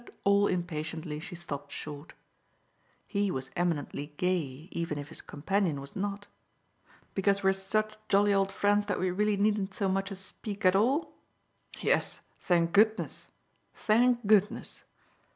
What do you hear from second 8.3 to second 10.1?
old friends that we really needn't so